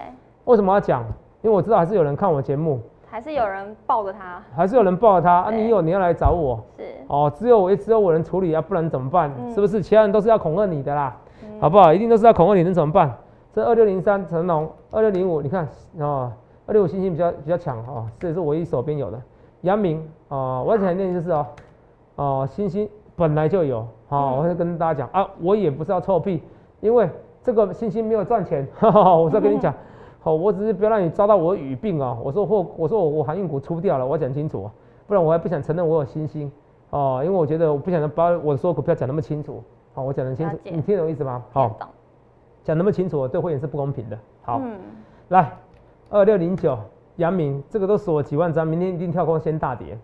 [0.45, 1.03] 为什么要讲？
[1.41, 5.51] 因为我知道还是有人看我节目，还是有人抱着他，还是有人抱着他啊。
[5.51, 9.29] 你有你要来找我是，哦，只有我只有我能处理啊，不然怎么办？
[9.37, 9.81] 嗯是不是？
[9.81, 11.93] 其他人都是要恐吓你的啦，嗯好不好？
[11.93, 13.13] 一定都是要恐吓你，能怎么办？
[13.53, 15.67] 这二六零三成龙，二六零五，你看
[15.99, 16.31] 哦，
[16.65, 19.21] 二六五星星比较比较强哦，这也是唯一手边有的。
[19.61, 21.45] 杨明哦，我想念就是哦，
[22.15, 26.41] 哦，星星本来就有，哦，嗯我会跟大家讲啊，我也不是要臭屁，
[26.81, 27.09] 因为
[27.43, 29.73] 这个星星没有赚钱， 我是要跟你讲，
[30.21, 32.17] 好、我只是不要让你遭到我的语病哦。
[32.23, 34.69] 我说或我说我我航运股出掉了，我要讲清楚，
[35.07, 36.51] 不然我还不想承认我有星星
[36.89, 41.43] 哦，因为我觉得我不想把我所有股票讲那么清楚，好、我讲得清楚你听懂意思吗？
[41.53, 41.87] 好、懂，
[42.63, 44.17] 讲那么清楚，对会员是不公平的。
[44.41, 44.77] 好，嗯，
[45.29, 45.51] 来
[46.09, 46.77] 二六零九
[47.15, 49.97] 阳明，这个都锁几万张，明天一定跳空先大跌。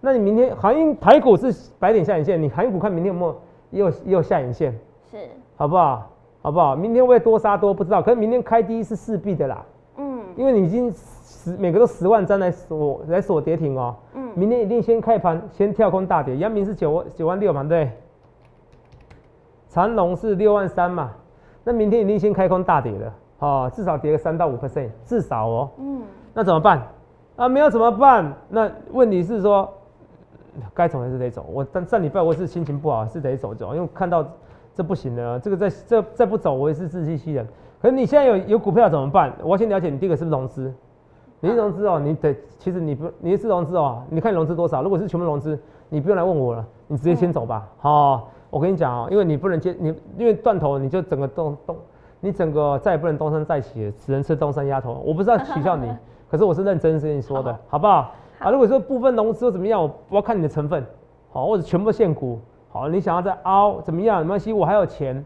[0.00, 4.72] 那你明天航运台股是白点下影线，你航运股看明天有没有也有也有下影线，
[5.10, 5.16] 是，
[5.56, 6.10] 好不好？
[6.42, 6.74] 好不好？
[6.74, 9.64] 明天会多杀多不知道，可是明天开低是势必的啦，
[9.98, 17.90] 嗯因为你已经十每个都十万张来锁来锁跌停哦，嗯，明天一定先开盘先跳空大跌，阳明是九万九万六嘛，对？
[19.68, 21.10] 长隆是六万三嘛，
[21.62, 25.70] 那明天一定先开空大跌的，哦，至少跌个三到五 percent，至少哦。
[25.78, 26.82] 嗯，那怎么办？
[27.36, 28.32] 啊，没有怎么办？
[28.48, 29.72] 那问题是说，
[30.74, 31.46] 该走还是得走。
[31.52, 34.24] 我但上礼拜我是心情不好，是得走走，因为看到
[34.74, 37.46] 这不行了，这个再这再不走，我也是自欺欺人。
[37.80, 39.32] 可是你现在有有股票怎么办？
[39.42, 40.72] 我要先了解你第一个是不是融资，
[41.40, 44.82] 你是融资哦，你得其实你不你是融资哦，你看你融资多少？
[44.82, 45.58] 如果是全部融资，
[45.88, 47.66] 你不用来问我了，你直接先走吧。
[47.78, 51.76] 好、我跟你讲哦，因为你不能接你，因为断头你就整个东东，
[52.20, 55.02] 你整个再也不能东山再起，只能吃东山鸭头。
[55.04, 55.90] 我不是要取笑你，
[56.30, 58.12] 可是我是认真跟你说的，好不好？
[58.40, 60.84] 啊，如果说部分融资怎么样，我我要看你的成分，
[61.30, 62.40] 好，或者全部限股，
[62.72, 64.22] 好，你想要再凹怎么样？
[64.22, 65.22] 没关系，我还有钱，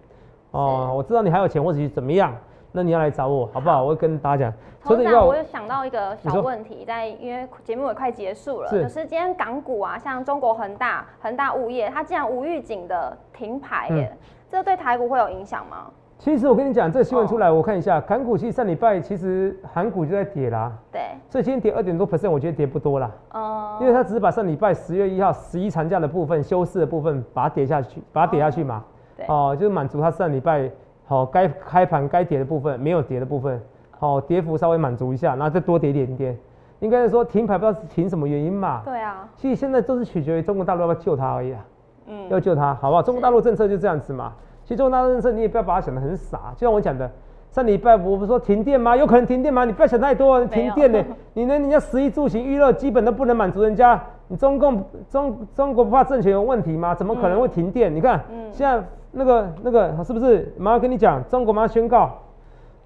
[0.51, 2.37] 哦，我知道你还有钱，或者是怎么样，
[2.73, 3.85] 那你要来找我，好不好？
[3.85, 4.53] 我会跟大家讲。
[4.83, 14.15] 头长，我又想到一个小问题，在因为节目也快结束了，就是今天港股啊，像中国恒大、恒大物业，它竟然无预警的停牌耶，
[14.51, 15.87] 这对台股会有影响吗？
[16.25, 20.73] 其实我跟你讲，这个新闻出来，我看一下，港股其实上礼拜其实韩股就在跌啦。
[20.91, 21.03] 对。
[21.29, 23.11] 所以今天跌二点多 percent，我觉得跌不多啦。
[23.33, 23.77] 哦。
[23.79, 28.83] 因为它只是把上礼拜十月一号十一长假的部分休市的部分把它跌下去，把它跌下去嘛。
[29.19, 29.27] 对。
[29.29, 30.71] 哦，就是满足它上礼拜
[31.05, 33.61] 好该开盘该跌的部分没有跌的部分，
[33.91, 36.39] 好跌幅稍微满足一下，然后再多跌一点点。
[36.81, 38.81] 应该是说停牌不知道是停什么原因嘛。
[38.83, 39.29] 对啊。
[39.37, 41.67] 其实现在都是取决于中国大陆要不要救它而已啊。
[42.07, 42.31] 嗯。
[42.31, 43.03] 要救它，好不好？
[43.03, 44.33] 中国大陆政策就这样子嘛。
[44.65, 47.11] 其实中国大陆政策你也不要把它想得很傻，就像我讲的，
[47.51, 48.97] 上礼拜我不是说停电吗？
[48.97, 49.65] 有可能停电吗？
[49.65, 56.95] 你不要想太多，停电呢， 你连人家食衣住行娱乐基本都不能满足人家，你中共中中国不怕政权有问题吗？
[56.95, 57.95] 怎么可能会停电？
[57.95, 60.53] 你看现在那个那个是不是？
[60.59, 62.11] 马上跟你讲，中国马上宣告，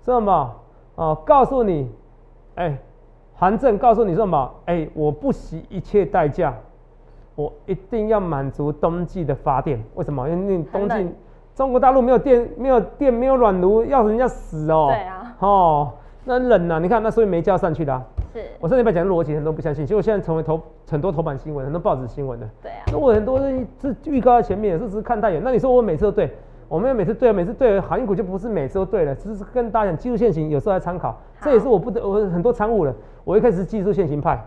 [0.03, 0.53] 什么？
[0.97, 1.89] 哦，告诉你，
[2.57, 2.77] 哎，
[3.37, 4.53] 韩正告诉你什么？
[4.65, 6.53] 哎，我不惜一切代价，
[7.37, 9.81] 我一定要满足冬季的发电。
[9.95, 10.29] 为什么？
[10.29, 11.09] 因为冬季。
[11.59, 14.87] 中国大陆没有电，没有电，没有暖炉，要人家死哦。
[14.91, 15.35] 对啊。
[15.41, 15.93] 哦，
[16.25, 18.01] 那冷呐，你看那所以没叫上去的。
[18.33, 18.45] 是。
[18.61, 22.49] 我上礼拜讲的逻辑，很多不相信，结果现在成为头很多头版新闻，很多报纸新闻的。
[22.63, 22.85] 对啊。
[22.93, 25.43] 那我很多是是预告在前面，是只是看太远。
[25.45, 26.31] 那你说我每次都对，
[26.69, 31.19] 我没有每次对，每次对，航运股就不是每次都对了，只是跟大家讲技术线型，有时候来参考。
[31.43, 32.95] 这也是我不得，我很多参悟了。
[33.25, 34.41] 我一开始是技术线型派，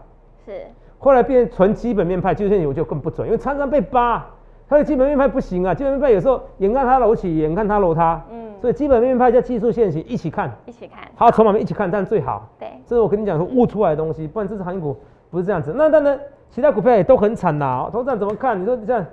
[0.46, 0.62] 是。
[0.98, 4.26] 后来变纯基本面派，技术线型我就更不准，因为常常被扒。
[4.72, 12.48] 它的基本面派不行啊，基本面派有时候眼看他楼起，眼看他楼塌，嗯，所以基本面派加技术线型一起看，一起看，好，筹码面一起看，这样最好。
[12.58, 14.96] 对，这是我跟你讲说悟出来的东西，不然这只行业股
[15.30, 15.74] 不是这样子。
[15.76, 16.18] 那当然，
[16.50, 17.90] 其他股票也都很惨呐。
[17.92, 18.62] 头涨怎么看？
[18.62, 19.06] 你说像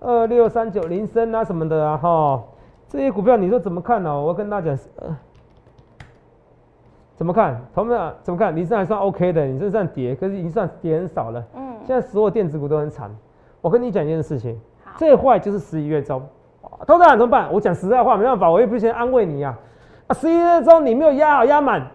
[0.00, 2.42] 二六三九林森啊什么的啊，哈，
[2.88, 4.18] 这些股票你说怎么看呢？
[4.18, 5.16] 我跟大家讲，呃，
[7.16, 7.60] 怎么看？
[7.74, 8.56] 头们怎么看？
[8.56, 11.44] 林森还算 OK 的，你这算跌，可是已经算跌很少了。
[11.54, 13.14] 嗯，现在所有电子股都很惨。
[13.60, 14.58] 我跟你讲一件事情。
[14.96, 16.22] 最坏就是十一月中，
[16.86, 17.52] 投资人怎么办？
[17.52, 19.56] 我讲实在话，没办法，我也不先安慰你呀。
[20.06, 21.86] 啊，十一月中你没有压好压满，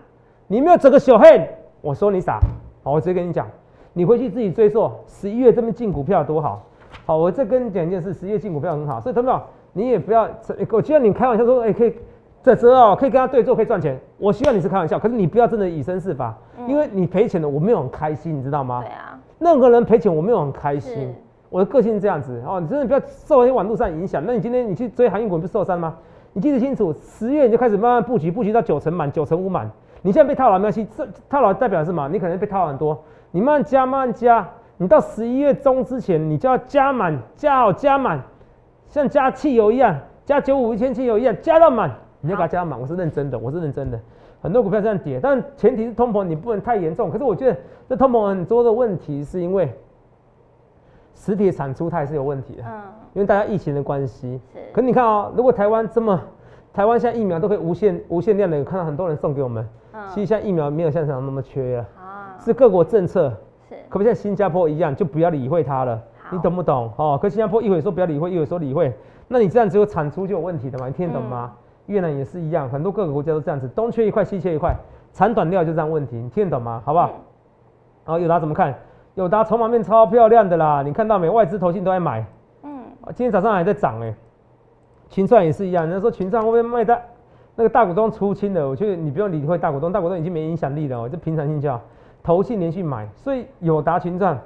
[0.47, 1.49] 你没有整个小黑，
[1.81, 2.39] 我说你傻。
[2.83, 3.47] 好，我直接跟你讲，
[3.93, 6.63] 你回去自己追溯十一月这边进股票多好。
[7.05, 9.29] 好，我再跟你讲一件事，十一月进股票很好，所以投资
[9.73, 10.27] 你也不要，
[10.71, 11.93] 我希望你开玩笑说，哎，可以
[12.41, 13.99] 这折哦，可以跟他对做，可以赚钱。
[14.17, 16.35] 我希望你是开玩笑，可是你不要真的以身试法，
[16.67, 18.81] 因为你赔钱了，我没有很开心，你知道吗？
[18.81, 19.19] 对啊。
[19.39, 21.13] 任何人赔钱，我没有很开心。
[21.49, 24.23] 我的个性是这样子哦，你真的不要受一些网络上影响。
[24.25, 25.95] 那你今天你去追航运股不受伤吗？
[26.33, 29.69] 你记得清楚，十月你就开始慢慢布局，布局到九成满、九成五满。
[30.03, 32.07] 你现在被套牢没关系，这套牢代表什么？
[32.09, 34.47] 你可能被套很多，你慢慢加，慢慢加。
[34.77, 38.21] 你到十一月中之前，你就要加满、加好、加满，
[38.87, 41.89] 像加汽油一样，加九五一千汽油一样，加到满。
[42.21, 43.99] 你要把它加满，我是认真的，我是认真的。
[44.41, 47.09] 很多股票这样跌，但前提是通膨你不能太严重。
[47.09, 47.57] 可是我觉得
[47.89, 49.73] 这通膨很多的问题是因为。
[51.17, 52.81] 实体产出它也是有问题的，嗯，
[53.13, 54.59] 因为大家疫情的关系，是。
[54.71, 56.17] 可你看哦，如果台湾这么，
[56.71, 63.33] 台湾现在疫苗都可以无限无限量的，有看到很多人送给我们，嗯，其实现在疫苗没有像想那么缺了，啊，是各国政策，
[63.67, 65.99] 是，可不像新加坡一样，就不要理会它了，
[66.31, 66.91] 你懂不懂？
[66.97, 68.93] 哦，可新加坡一会说不要理会，一会说理会，
[69.27, 70.85] 那你这样只有产出就有问题的嘛？
[70.87, 71.51] 你听得懂吗？
[71.87, 74.75] 越南也是一样，很多各个国家都这样子，东缺一块西缺一块，
[75.13, 76.81] 产短料就这样问题，你听得懂吗？
[76.85, 77.11] 好不好？
[78.03, 78.75] 好，有达怎么看？
[79.17, 81.27] 有达筹码面超漂亮的啦，你看到没？
[81.27, 82.23] 外资投信都在买，
[82.61, 82.83] 嗯，
[83.15, 84.13] 今天早上还在涨哎。
[85.09, 86.95] 群创也是一样，人家说群创会不会卖的？
[87.55, 91.81] 那个大股东出清了，我觉得你不用理会大股东，大股东已经没影响力了哦，就平常心就好。
[92.21, 94.37] 投信连续买，所以友达群创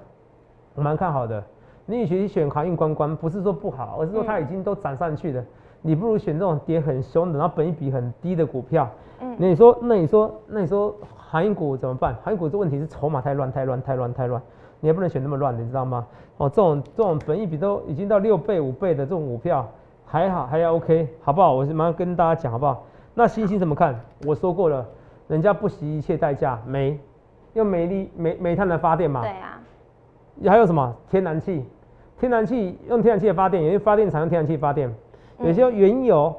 [0.75, 1.43] 我蛮看好的。
[1.86, 5.43] 你与其选航运关关，不是说不好，而是说它已经都涨上去了，
[5.81, 8.89] 你不如选这种跌很凶的，然后本一比很低的股票。
[9.19, 12.15] 嗯，那你说，那你说，那你说航运股怎么办？
[12.23, 14.41] 航运股这问题是筹码太乱，太乱，太乱，太乱。
[14.81, 16.05] 你也不能选那么乱，你知道吗？
[16.37, 19.65] 哦，这种这种本益比都已经到六倍、五倍的这种股票，
[20.05, 21.53] 还好，还要 OK，好不好？
[21.53, 22.83] 我是马上跟大家讲，好不好？
[23.13, 23.97] 那星星怎么看？
[24.25, 24.85] 我说过了，
[25.27, 26.99] 人家不惜一切代价，煤
[27.53, 29.21] 用煤力、煤煤炭来发电嘛。
[29.21, 29.61] 对啊。
[30.49, 30.95] 还有什么？
[31.09, 31.63] 天然气，
[32.17, 34.91] 天然气用天然气来发电，有些发电厂用天然气发电，
[35.37, 36.35] 有些原油，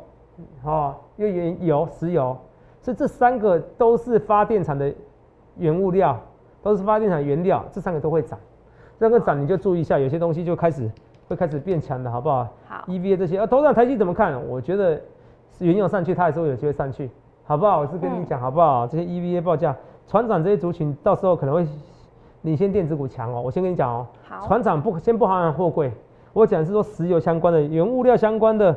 [0.65, 2.37] 哦，用原油、石油，
[2.81, 4.93] 所以这三个都是发电厂的
[5.59, 6.19] 原物料。
[6.63, 8.39] 都是发电厂原料，这三个都会涨，
[8.99, 10.91] 这个涨你就注意一下，有些东西就开始
[11.29, 12.47] 会开始变强的，好不好？
[12.69, 14.41] 好，EVA 这些，啊，头上台积怎么看？
[14.49, 15.01] 我觉得
[15.59, 17.11] 原油上去，它还是会有机会上去，
[17.45, 17.81] 好不好？
[17.81, 18.87] 我是跟你讲，好不好？
[18.87, 19.75] 这些 EVA 报价
[20.07, 21.67] 船长这些族群到时候可能会
[22.43, 23.41] 领先电子股强哦。
[23.41, 25.91] 我先跟你讲哦，好，船长不先不含货柜，
[26.33, 28.77] 我讲是说石油相关的、原物料相关的，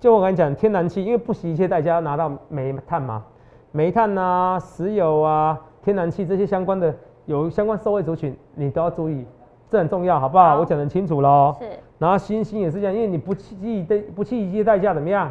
[0.00, 3.24] 就我跟你讲天然气，因为不惜一切代价要拿到煤炭嘛，
[3.70, 6.94] 煤炭啊、石油啊、天然气这些相关的
[7.26, 9.24] 有相关受惠族群，你都要注意，
[9.70, 10.50] 这很重要，好不好？
[10.50, 11.54] 好我讲得很清楚喽。
[11.58, 11.66] 是
[11.98, 15.30] 然后新兴也是这样，因为你不计的不计一切代价怎么样？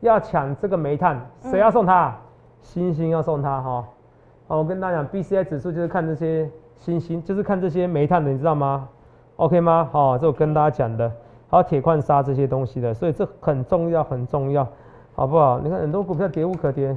[0.00, 2.16] 要抢这个煤炭，谁要送他？
[2.60, 3.84] 新兴要送他哈。
[4.48, 8.88] 好，我跟大家讲，BCI 指数就是看这些新兴，就是看这些煤炭的，你知道吗
[9.36, 9.88] ？OK 吗？
[9.92, 11.10] 好，这我跟大家讲的，
[11.48, 14.66] 还有铁矿砂这些东西的，所以这很重要，很重要，
[15.14, 15.60] 好不好？
[15.60, 16.96] 你看很多股票跌无可跌，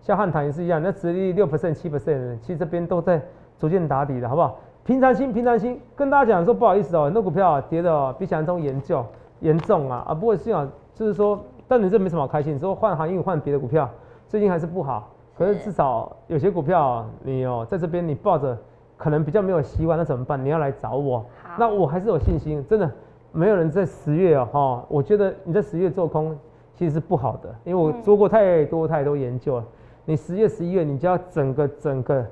[0.00, 3.20] 像汉唐也是一样，那殖利率六 percent、七 percent，其实这边都在
[3.64, 4.58] 逐渐打底的，好不好？
[4.84, 9.02] 平常心，平常心，跟大家讲说不好意思哦，很多股票啊跌的哦比想象中严重
[9.40, 10.12] 严重啊啊！
[10.12, 13.88] 不过幸好就是说，但你这没什么好开心，你说换行业换别的股票，
[14.28, 18.54] 最近还是不好，可是是至少有些股票你哦在这边你抱着
[18.98, 20.44] 可能比较没有希望，那怎么办？
[20.44, 22.90] 你要来找我，好，那我还是有信心，真的
[23.32, 26.38] 没有人在十月哦，哈，我觉得你在十月做空
[26.74, 29.64] 其实是不好的，因为我嗯做过太多太多研究了。
[30.04, 32.22] 你十月、十一月，你就要整个整个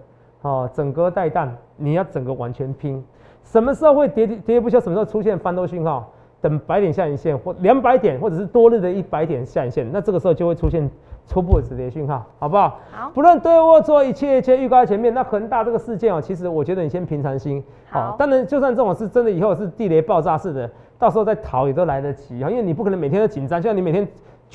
[0.42, 3.02] 哦，整个带弹，你要整个完全拼。
[3.42, 4.78] 什么时候会跌跌跌不休？
[4.78, 6.12] 什么时候出现翻多讯号？
[6.40, 10.90] 等百点下影线或两百点，或者是多日的一百点下影线，那这个时候就会出现
[11.28, 12.80] 初步的止跌讯号，好不好？
[12.90, 15.14] 好，不论对或错，一切一切预告在前面。
[15.14, 17.62] 那恒大这个事件哦，其实我觉得你先平常心。
[17.88, 24.08] 好当然就算这种是真的，以后是地雷爆炸式的，到时候再逃也都来得及啊，因为你不可能每天都紧张，就像你每天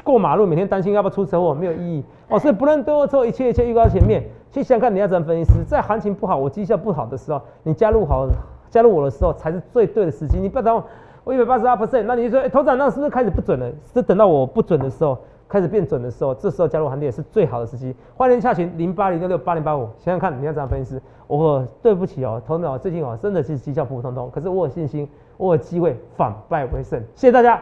[0.03, 2.37] 过马路，每天担心要不要出车祸，没有意义哦。
[2.37, 4.23] 所以不论对或错，一切一切预告在前面。
[4.51, 8.27] 去想想看，你要怎么分析师，在行情不好，我绩效不好的时候，你加入好
[8.69, 10.39] 加入我的时候，才是最对的时机。
[10.39, 10.83] 你不要等
[11.23, 13.69] 我一百八十二 percent，那你就说，哎、头长，那是不是开始不准了？
[13.93, 17.95] 是等到我不准的时候，开始变准的时候，这时候加入行列是最好的时机。
[18.15, 21.01] 欢迎下群零八零六六八零八五，想想看你要怎样分析师。
[21.27, 27.01] 我对不起哦，头脑最近哦真的是绩效普普通通，可是我有信心，我有机会反败为胜。
[27.15, 27.61] 谢谢大家。